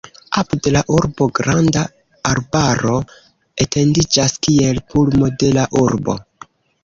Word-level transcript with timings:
Apud 0.41 0.67
la 0.75 0.79
urbo 0.99 1.25
granda 1.39 1.83
arbaro 2.29 2.95
etendiĝas, 3.67 4.33
kiel 4.47 4.81
pulmo 4.95 5.29
de 5.43 5.51
la 5.59 5.67
urbo. 5.85 6.17